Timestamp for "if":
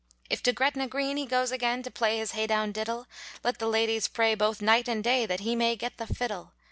0.31-0.41